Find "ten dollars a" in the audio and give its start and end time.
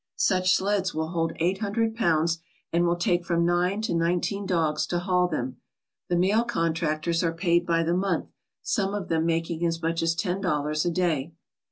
10.15-10.89